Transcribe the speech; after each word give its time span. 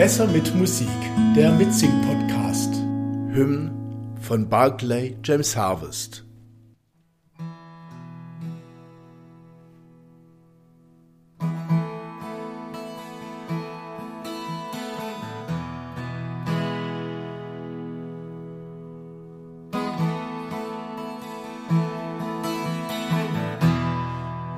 Besser 0.00 0.26
mit 0.28 0.54
Musik, 0.54 0.88
der 1.36 1.52
Mitsing-Podcast. 1.52 2.74
Hymn 3.34 3.70
von 4.18 4.48
Barclay 4.48 5.14
James 5.22 5.54
Harvest. 5.54 6.24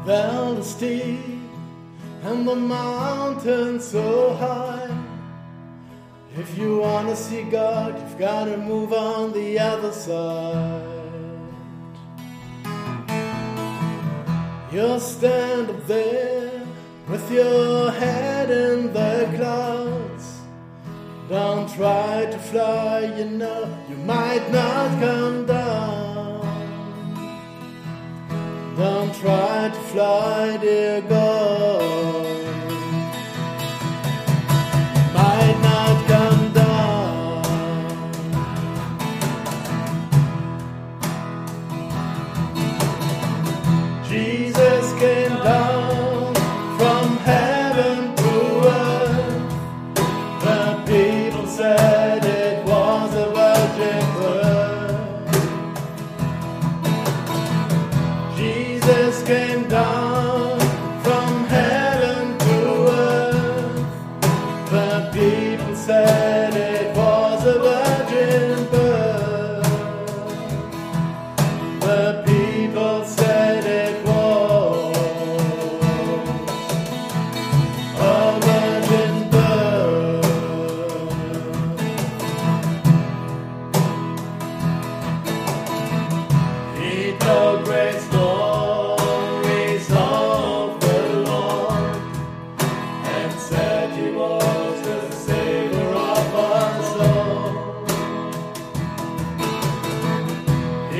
Well, 0.06 0.54
the 0.54 0.62
steep 0.62 1.18
and 2.22 2.46
the 2.46 2.54
mountain 2.54 3.80
so 3.80 4.36
high. 4.38 4.71
If 6.34 6.56
you 6.56 6.78
wanna 6.78 7.14
see 7.14 7.42
God, 7.42 8.00
you've 8.00 8.18
gotta 8.18 8.56
move 8.56 8.94
on 8.94 9.32
the 9.34 9.58
other 9.58 9.92
side. 9.92 10.82
You'll 14.72 14.98
stand 14.98 15.68
up 15.68 15.86
there 15.86 16.66
with 17.06 17.30
your 17.30 17.90
head 17.90 18.50
in 18.50 18.94
the 18.94 19.30
clouds. 19.36 20.40
Don't 21.28 21.68
try 21.74 22.24
to 22.24 22.38
fly, 22.38 23.00
you 23.18 23.26
know 23.26 23.68
you 23.90 23.96
might 23.96 24.50
not 24.50 24.88
come 25.00 25.44
down. 25.44 26.40
Don't 28.78 29.14
try 29.16 29.68
to 29.68 29.80
fly, 29.92 30.56
dear 30.56 31.02
God. 31.02 32.21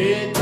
It 0.05 0.42